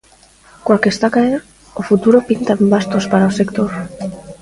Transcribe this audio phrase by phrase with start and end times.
[0.65, 1.41] Coa que está a caer,
[1.79, 3.69] o futuro pinta en bastos para o sector?